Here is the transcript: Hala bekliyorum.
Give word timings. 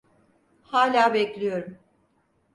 Hala 0.63 1.13
bekliyorum. 1.13 1.77